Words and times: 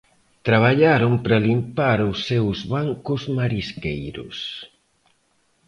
Traballaron 0.47 1.13
para 1.23 1.43
limpar 1.47 1.99
os 2.11 2.17
seus 2.29 2.57
bancos 2.73 3.21
marisqueiros. 3.37 4.37